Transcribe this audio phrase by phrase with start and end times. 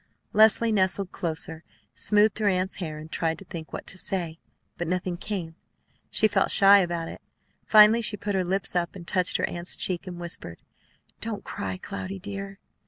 [0.33, 1.63] Leslie nestled closer,
[1.93, 4.39] smoothed her aunt's hair, and tried to think what to say;
[4.75, 5.53] but nothing came.
[6.09, 7.21] She felt shy about it.
[7.67, 10.59] Finally she put her lips up, and touched her aunt's cheek, and whispered,
[11.19, 12.57] "Don't cry, Cloudy dear!"